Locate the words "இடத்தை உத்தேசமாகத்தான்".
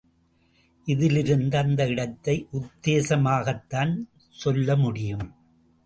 1.87-3.93